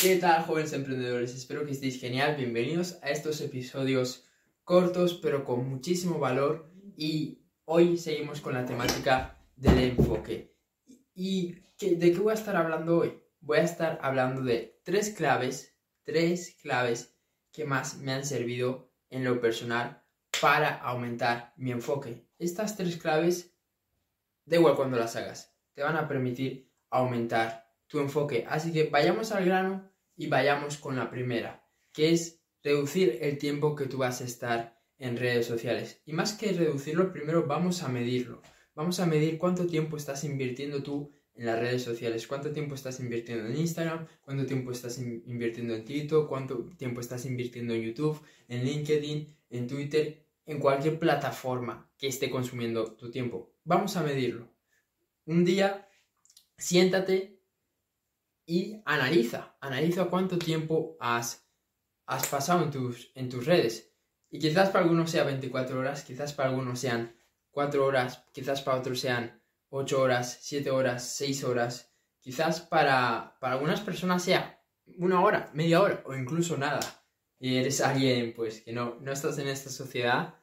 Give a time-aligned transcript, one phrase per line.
[0.00, 1.34] ¿Qué tal, jóvenes emprendedores?
[1.34, 2.36] Espero que estéis genial.
[2.36, 4.28] Bienvenidos a estos episodios
[4.62, 6.70] cortos, pero con muchísimo valor.
[6.96, 10.54] Y hoy seguimos con la temática del enfoque.
[11.16, 13.20] ¿Y de qué voy a estar hablando hoy?
[13.40, 17.18] Voy a estar hablando de tres claves, tres claves
[17.50, 20.04] que más me han servido en lo personal
[20.40, 22.24] para aumentar mi enfoque.
[22.38, 23.52] Estas tres claves,
[24.44, 28.44] da igual cuando las hagas, te van a permitir aumentar tu enfoque.
[28.48, 33.74] Así que vayamos al grano y vayamos con la primera, que es reducir el tiempo
[33.74, 36.02] que tú vas a estar en redes sociales.
[36.04, 38.42] Y más que reducirlo, primero vamos a medirlo.
[38.74, 42.98] Vamos a medir cuánto tiempo estás invirtiendo tú en las redes sociales, cuánto tiempo estás
[43.00, 48.20] invirtiendo en Instagram, cuánto tiempo estás invirtiendo en TikTok, cuánto tiempo estás invirtiendo en YouTube,
[48.48, 53.52] en LinkedIn, en Twitter, en cualquier plataforma que esté consumiendo tu tiempo.
[53.64, 54.52] Vamos a medirlo.
[55.26, 55.88] Un día,
[56.56, 57.37] siéntate
[58.48, 61.46] y analiza, analiza cuánto tiempo has,
[62.06, 63.92] has pasado en tus, en tus redes.
[64.30, 67.14] Y quizás para algunos sea 24 horas, quizás para algunos sean
[67.50, 69.38] 4 horas, quizás para otros sean
[69.68, 74.64] 8 horas, 7 horas, 6 horas, quizás para, para algunas personas sea
[74.96, 76.80] una hora, media hora o incluso nada.
[77.38, 80.36] Y eres alguien pues que no, no estás en esta sociedad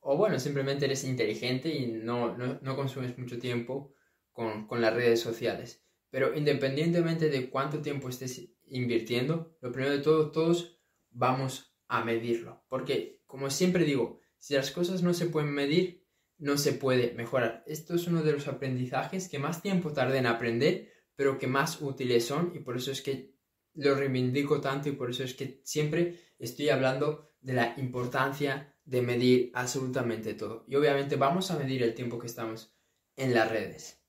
[0.00, 3.94] o bueno, simplemente eres inteligente y no, no, no consumes mucho tiempo
[4.32, 5.82] con, con las redes sociales.
[6.12, 10.78] Pero independientemente de cuánto tiempo estés invirtiendo, lo primero de todo, todos
[11.10, 12.66] vamos a medirlo.
[12.68, 17.64] Porque, como siempre digo, si las cosas no se pueden medir, no se puede mejorar.
[17.66, 21.80] Esto es uno de los aprendizajes que más tiempo tardé en aprender, pero que más
[21.80, 23.34] útiles son y por eso es que
[23.72, 29.00] lo reivindico tanto y por eso es que siempre estoy hablando de la importancia de
[29.00, 30.66] medir absolutamente todo.
[30.68, 32.76] Y obviamente vamos a medir el tiempo que estamos
[33.16, 34.04] en las redes.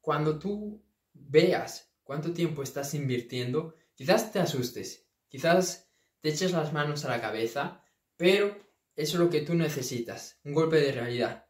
[0.00, 0.84] Cuando tú
[1.28, 5.90] veas cuánto tiempo estás invirtiendo, quizás te asustes, quizás
[6.20, 7.84] te eches las manos a la cabeza,
[8.16, 8.56] pero
[8.96, 11.46] eso es lo que tú necesitas, un golpe de realidad.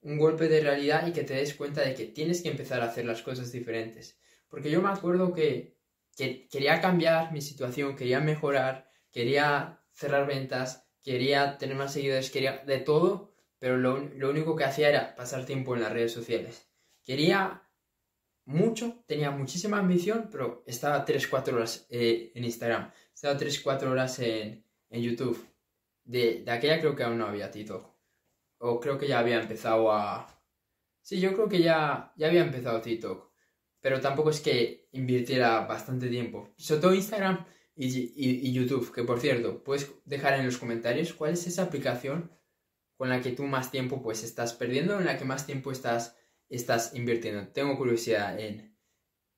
[0.00, 2.86] Un golpe de realidad y que te des cuenta de que tienes que empezar a
[2.86, 4.18] hacer las cosas diferentes.
[4.48, 5.78] Porque yo me acuerdo que,
[6.16, 12.78] quería cambiar mi situación, quería mejorar, quería cerrar ventas, quería tener más seguidores, quería de
[12.78, 16.68] todo, pero lo, lo único que hacía era pasar tiempo en las redes sociales.
[17.04, 17.62] Quería
[18.46, 24.64] mucho, tenía muchísima ambición, pero estaba 3-4 horas eh, en Instagram, estaba 3-4 horas en,
[24.90, 25.46] en YouTube.
[26.04, 27.88] De, de, aquella creo que aún no había TikTok.
[28.58, 30.26] O creo que ya había empezado a...
[31.02, 33.30] Sí, yo creo que ya, ya había empezado TikTok.
[33.80, 36.50] Pero tampoco es que invirtiera bastante tiempo.
[36.56, 37.44] Sobre todo Instagram
[37.74, 38.92] y, y, y YouTube.
[38.92, 42.30] Que por cierto, puedes dejar en los comentarios cuál es esa aplicación
[42.96, 46.16] con la que tú más tiempo pues estás perdiendo, en la que más tiempo estás
[46.54, 47.48] estás invirtiendo.
[47.48, 48.76] Tengo curiosidad en,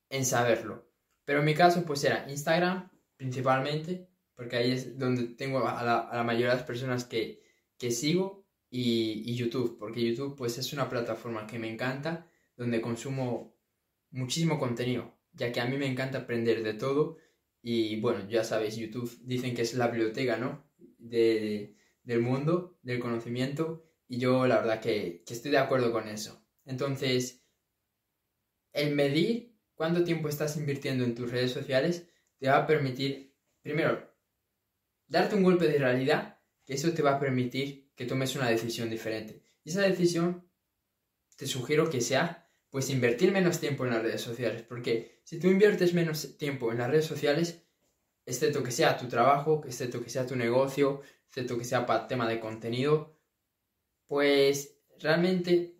[0.09, 0.89] en saberlo.
[1.25, 5.99] Pero en mi caso, pues era Instagram principalmente, porque ahí es donde tengo a la,
[5.99, 7.41] a la mayoría de las personas que,
[7.77, 12.81] que sigo, y, y, YouTube, porque YouTube pues es una plataforma que me encanta, donde
[12.81, 13.55] consumo
[14.11, 17.17] muchísimo contenido, ya que a mí me encanta aprender de todo,
[17.61, 20.69] y bueno, ya sabéis, YouTube dicen que es la biblioteca, ¿no?
[20.97, 26.07] De, del mundo, del conocimiento, y yo la verdad que, que estoy de acuerdo con
[26.07, 26.46] eso.
[26.67, 27.43] Entonces,
[28.73, 32.07] el medir cuánto tiempo estás invirtiendo en tus redes sociales
[32.37, 34.13] te va a permitir, primero,
[35.07, 38.89] darte un golpe de realidad, que eso te va a permitir que tomes una decisión
[38.89, 39.41] diferente.
[39.63, 40.47] Y esa decisión
[41.37, 45.47] te sugiero que sea, pues, invertir menos tiempo en las redes sociales, porque si tú
[45.47, 47.63] inviertes menos tiempo en las redes sociales,
[48.25, 52.27] excepto que sea tu trabajo, excepto que sea tu negocio, excepto que sea para tema
[52.27, 53.17] de contenido,
[54.05, 55.76] pues realmente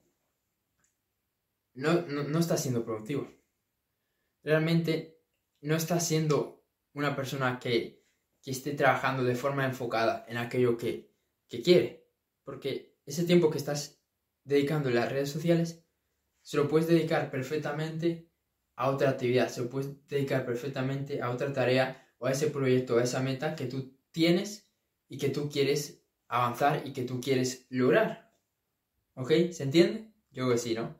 [1.77, 3.31] no, no, estás siendo productivo.
[4.43, 5.21] Realmente
[5.61, 8.03] no estás siendo una persona que,
[8.41, 11.13] que esté trabajando de forma enfocada en aquello que,
[11.47, 12.09] que quiere.
[12.43, 14.01] Porque ese tiempo que estás
[14.43, 15.83] dedicando en las redes sociales,
[16.41, 18.27] se lo puedes dedicar perfectamente
[18.75, 22.97] a otra actividad, se lo puedes dedicar perfectamente a otra tarea o a ese proyecto,
[22.97, 24.68] a esa meta que tú tienes
[25.09, 28.33] y que tú quieres avanzar y que tú quieres lograr.
[29.13, 29.31] ¿Ok?
[29.51, 30.12] ¿Se entiende?
[30.31, 30.95] Yo creo que sí, ¿no?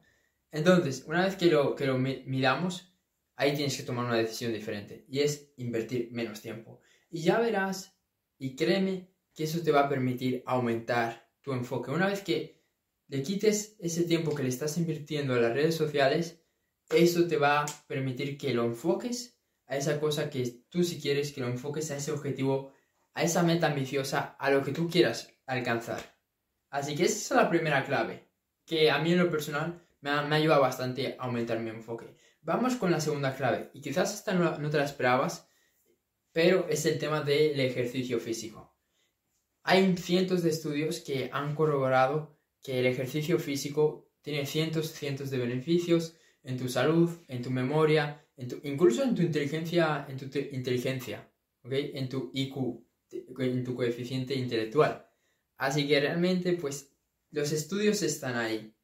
[0.52, 2.94] Entonces, una vez que lo, que lo midamos,
[3.36, 6.82] ahí tienes que tomar una decisión diferente y es invertir menos tiempo.
[7.10, 7.98] Y ya verás,
[8.38, 11.92] y créeme, que eso te va a permitir aumentar tu enfoque.
[11.92, 12.66] Una vez que
[13.08, 16.42] le quites ese tiempo que le estás invirtiendo a las redes sociales,
[16.90, 21.32] eso te va a permitir que lo enfoques a esa cosa que tú si quieres,
[21.32, 22.74] que lo enfoques a ese objetivo,
[23.14, 26.18] a esa meta ambiciosa, a lo que tú quieras alcanzar.
[26.70, 28.28] Así que esa es la primera clave,
[28.66, 32.16] que a mí en lo personal me ha, ayudado bastante a aumentar mi enfoque.
[32.42, 35.48] Vamos con la segunda clave, y quizás esta no, te la esperabas,
[36.32, 38.76] pero es el tema del ejercicio físico.
[39.64, 45.38] Hay cientos de estudios que han corroborado que el ejercicio físico tiene cientos cientos de
[45.38, 48.26] beneficios en tu salud, en tu memoria,
[48.64, 51.30] incluso en tu inteligencia, en tu inteligencia,
[51.64, 52.86] en tu IQ,
[53.40, 55.10] en tu coeficiente intelectual.
[55.58, 56.94] Así que realmente, pues,
[57.32, 58.77] los estudios están ahí.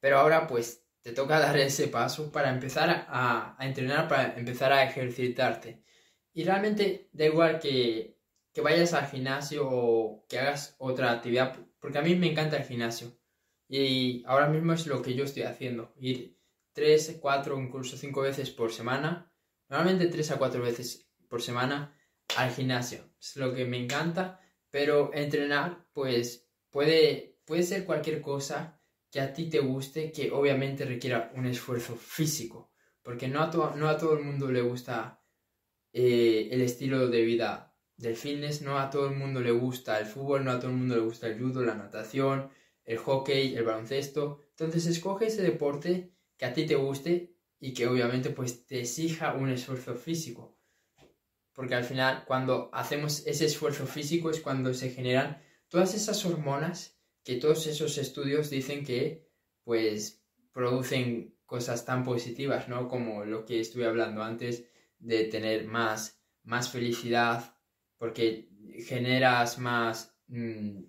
[0.00, 4.84] Pero ahora, pues, te toca dar ese paso para empezar a, entrenar, para empezar a
[4.84, 5.82] ejercitarte.
[6.32, 8.18] Y realmente da igual que,
[8.52, 12.64] que vayas al gimnasio o que hagas otra actividad, porque a mí me encanta el
[12.64, 13.18] gimnasio.
[13.68, 15.92] Y ahora mismo es lo que yo estoy haciendo.
[15.96, 16.38] Ir
[16.72, 19.32] 3, 4, incluso 5 veces por semana.
[19.68, 21.94] Normalmente 3 a 4 veces por semana
[22.36, 23.10] al gimnasio.
[23.20, 24.40] Es lo que me encanta.
[24.70, 28.77] Pero entrenar, pues puede, puede ser cualquier cosa
[29.10, 32.70] que a ti te guste, que obviamente requiera un esfuerzo físico.
[33.02, 35.22] Porque no a, no a todo el mundo le gusta
[35.92, 40.06] eh, el estilo de vida del fitness, no a todo el mundo le gusta el
[40.06, 42.50] fútbol, no a todo el mundo le gusta el judo, la natación,
[42.84, 44.40] el hockey, el baloncesto.
[44.50, 49.34] Entonces escoge ese deporte que a ti te guste y que obviamente pues te exija
[49.34, 50.56] un esfuerzo físico.
[51.52, 56.97] Porque al final cuando hacemos ese esfuerzo físico es cuando se generan todas esas hormonas
[57.28, 59.28] que todos esos estudios dicen que
[59.62, 62.88] pues producen cosas tan positivas, ¿no?
[62.88, 64.64] Como lo que estuve hablando antes
[64.98, 67.54] de tener más, más felicidad,
[67.98, 68.48] porque
[68.86, 70.84] generas más mm,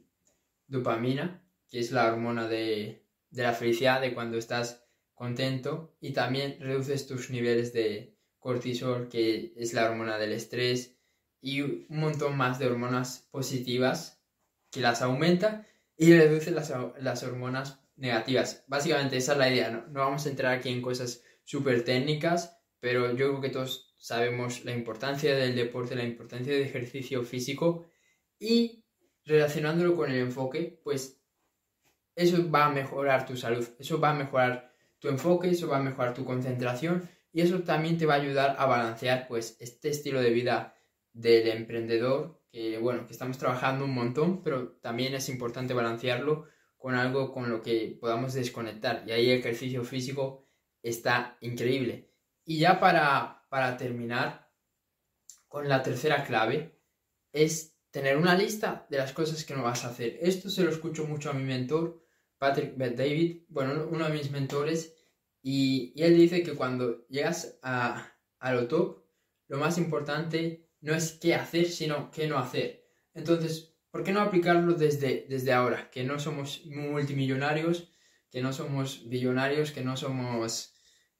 [0.67, 7.05] dopamina que es la hormona de, la felicidad, de cuando estás contento, y también reduces
[7.05, 10.95] tus niveles de cortisol, que es la hormona del estrés,
[11.41, 14.23] y un montón más de hormonas positivas
[14.71, 15.65] que las aumenta
[15.99, 18.63] y reduce las, hormonas negativas.
[18.67, 19.85] Básicamente esa es la idea, ¿no?
[19.87, 24.63] no vamos a entrar aquí en cosas súper técnicas, pero yo creo que todos sabemos
[24.63, 27.85] la importancia del deporte, la importancia del ejercicio físico
[28.39, 28.85] y
[29.25, 31.21] relacionándolo con el enfoque, pues
[32.15, 35.83] eso va a mejorar tu salud, eso va a mejorar tu enfoque, eso va a
[35.83, 40.21] mejorar tu concentración y eso también te va a ayudar a balancear pues este estilo
[40.21, 40.75] de vida
[41.11, 46.45] del emprendedor que bueno, que estamos trabajando un montón, pero también es importante balancearlo
[46.77, 50.47] con algo con lo que podamos desconectar y ahí el ejercicio físico
[50.81, 52.11] está increíble.
[52.45, 54.49] Y ya para, para terminar
[55.47, 56.79] con la tercera clave
[57.31, 60.17] es tener una lista de las cosas que no vas a hacer.
[60.21, 62.01] Esto se lo escucho mucho a mi mentor
[62.39, 64.95] Patrick David, bueno, uno de mis mentores,
[65.41, 69.03] y, él dice que cuando llegas a, a, lo top,
[69.47, 72.85] lo más importante no es qué hacer, sino qué no hacer.
[73.13, 75.89] Entonces, ¿por qué no aplicarlo desde, desde ahora?
[75.89, 77.91] Que no somos multimillonarios,
[78.31, 80.73] que no somos billonarios, que no somos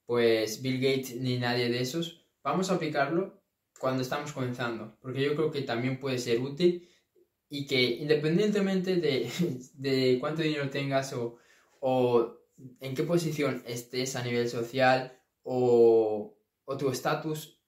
[0.05, 2.25] pues Bill Gates ni nadie de esos.
[2.43, 3.43] Vamos a aplicarlo
[3.79, 6.89] cuando estamos comenzando, porque yo creo que también puede ser útil
[7.47, 11.37] y que independientemente de, cuánto dinero tengas o,
[12.79, 16.35] en qué posición estés a nivel social o,
[16.77, 17.58] tu estatus,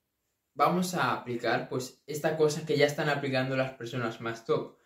[0.61, 4.77] vamos a aplicar pues esta cosa que ya están aplicando las personas más top.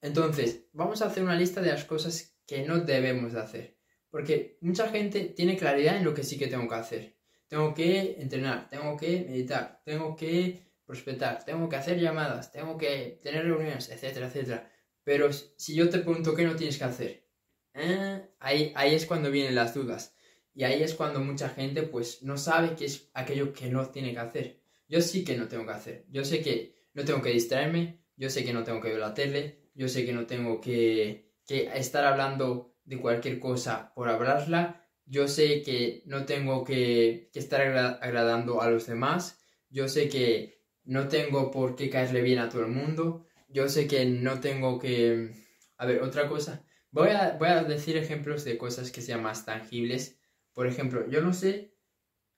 [0.00, 3.76] Entonces, vamos a hacer una lista de las cosas que no debemos de hacer.
[4.10, 7.18] Porque mucha gente tiene claridad en lo que sí que tengo que hacer.
[7.48, 13.18] Tengo que entrenar, tengo que meditar, tengo que prospectar, tengo que hacer llamadas, tengo que
[13.20, 14.70] tener reuniones, etcétera, etcétera.
[15.02, 17.28] Pero si yo te pregunto qué no tienes que hacer,
[17.72, 18.28] ¿eh?
[18.38, 20.14] ahí, ahí es cuando vienen las dudas.
[20.54, 24.12] Y ahí es cuando mucha gente pues no sabe qué es aquello que no tiene
[24.12, 24.63] que hacer.
[24.88, 26.06] Yo sí que no tengo que hacer.
[26.10, 29.14] Yo sé que no tengo que distraerme, yo sé que no tengo que ver la
[29.14, 34.86] tele, yo sé que no tengo que, que estar hablando de cualquier cosa por hablarla,
[35.06, 40.62] yo sé que no tengo que, que estar agradando a los demás, yo sé que
[40.84, 44.78] no tengo por qué caerle bien a todo el mundo, yo sé que no tengo
[44.78, 45.30] que...
[45.76, 49.44] A ver, otra cosa, voy a, voy a decir ejemplos de cosas que sean más
[49.44, 50.18] tangibles.
[50.52, 51.74] Por ejemplo, yo no sé,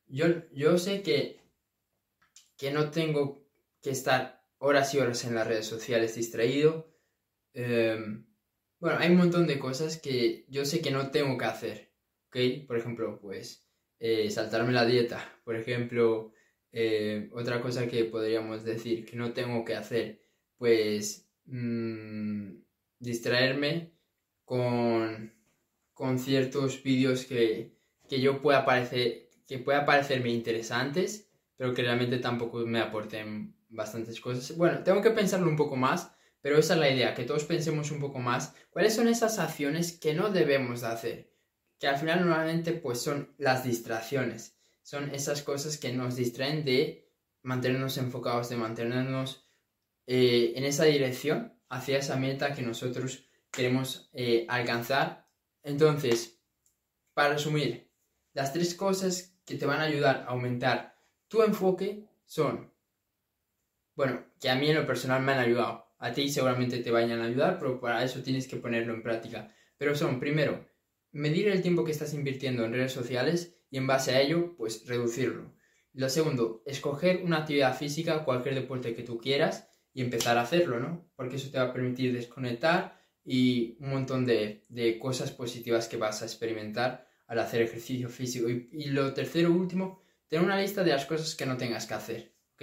[0.07, 1.41] yo, yo sé que,
[2.57, 3.47] que no tengo
[3.83, 6.91] que estar horas y horas en las redes sociales distraído.
[7.53, 8.27] Em,
[8.79, 11.93] bueno, hay un montón de cosas que yo sé que no tengo que hacer,
[12.29, 12.67] ¿ok?
[12.67, 13.67] Por ejemplo, pues
[13.99, 16.33] eh, saltarme la dieta, por ejemplo,
[16.73, 20.21] eh, otra cosa que podríamos decir que no tengo que hacer,
[20.59, 22.57] pues mm,
[22.99, 23.93] distraerme
[24.45, 25.33] con,
[25.95, 27.77] con ciertos vídeos que,
[28.09, 31.26] que, yo pueda parecer, que pueda parecerme interesantes,
[31.57, 34.57] pero que realmente tampoco me aporten bastantes cosas.
[34.57, 37.91] Bueno, tengo que pensarlo un poco más, pero esa es la idea, que todos pensemos
[37.91, 41.33] un poco más cuáles son esas acciones que no debemos de hacer,
[41.79, 47.11] que al final normalmente pues son las distracciones son esas cosas que nos distraen de
[47.43, 49.51] mantenernos enfocados, de mantenernos
[50.07, 55.29] eh, en esa dirección, hacia esa meta que nosotros queremos eh, alcanzar.
[55.65, 56.41] Entonces,
[57.15, 57.91] para resumir,
[58.33, 60.96] las tres cosas que te van a ayudar a aumentar
[61.45, 62.73] enfoque son,
[63.95, 67.21] bueno, que a mí en lo personal me han ayudado, a ti seguramente te vayan
[67.21, 69.55] a ayudar, pero para eso tienes que ponerlo en práctica.
[69.79, 70.67] Pero son, primero,
[71.13, 74.87] medir el tiempo que estás invirtiendo en redes sociales y en base a ello, pues
[74.87, 75.55] reducirlo.
[75.93, 80.79] Lo segundo, escoger una actividad física, cualquier deporte que tú quieras y empezar a hacerlo,
[80.79, 81.11] ¿no?
[81.17, 84.63] Porque eso te va a permitir desconectar y un montón de,
[85.01, 88.49] cosas positivas que vas a experimentar al hacer ejercicio físico.
[88.51, 91.95] Y, y, lo tercero, último, tener una lista de las cosas que no tengas que
[91.95, 92.63] hacer, ¿ok?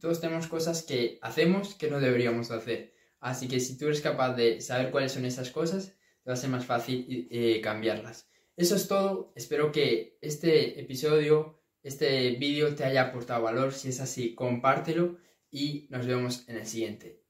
[0.00, 2.94] Todos tenemos cosas que hacemos que no deberíamos hacer.
[3.20, 6.36] Así que si tú eres capaz de saber cuáles son esas cosas, te va a
[6.36, 8.28] ser más fácil eh, cambiarlas.
[8.56, 9.32] Eso es todo.
[9.34, 13.72] Espero que este episodio, este vídeo te haya aportado valor.
[13.72, 15.18] Si es así, compártelo
[15.50, 17.25] y nos vemos en el siguiente.